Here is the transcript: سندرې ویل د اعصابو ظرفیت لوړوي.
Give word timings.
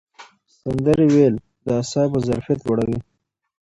سندرې 0.59 1.07
ویل 1.13 1.35
د 1.65 1.67
اعصابو 1.79 2.17
ظرفیت 2.27 2.59
لوړوي. 2.63 2.99